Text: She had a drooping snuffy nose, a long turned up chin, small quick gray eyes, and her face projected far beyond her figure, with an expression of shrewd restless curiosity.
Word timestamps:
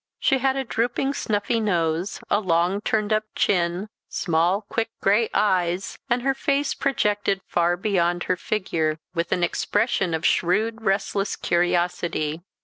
She 0.19 0.39
had 0.39 0.55
a 0.55 0.63
drooping 0.63 1.13
snuffy 1.13 1.59
nose, 1.59 2.19
a 2.27 2.39
long 2.39 2.81
turned 2.81 3.13
up 3.13 3.23
chin, 3.35 3.87
small 4.09 4.63
quick 4.63 4.89
gray 4.99 5.29
eyes, 5.31 5.99
and 6.09 6.23
her 6.23 6.33
face 6.33 6.73
projected 6.73 7.41
far 7.45 7.77
beyond 7.77 8.23
her 8.23 8.35
figure, 8.35 8.97
with 9.13 9.31
an 9.31 9.43
expression 9.43 10.15
of 10.15 10.25
shrewd 10.25 10.81
restless 10.81 11.35
curiosity. 11.35 12.41